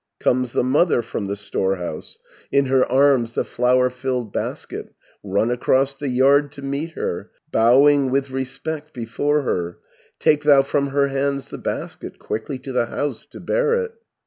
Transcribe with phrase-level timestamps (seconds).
[0.21, 2.17] 250 "Comes the mother from the storehouse,
[2.51, 8.09] In her arms the flour filled basket, Run across the yard to meet her, Bowing
[8.09, 9.77] with respect before her,
[10.17, 13.91] Take thou from her hands the basket, Quickly to the house to bear it.